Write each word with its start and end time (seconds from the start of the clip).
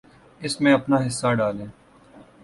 اس 0.41 0.53
میں 0.61 0.73
اپنا 0.73 0.97
حصہ 1.07 1.33
ڈالیں۔ 1.33 1.67